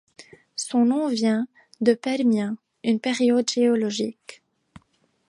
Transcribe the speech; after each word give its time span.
Son 0.55 0.83
nom 0.85 1.09
vient 1.09 1.47
du 1.79 1.95
Permien, 1.95 2.57
une 2.83 2.99
période 2.99 3.47
géologique. 3.47 4.41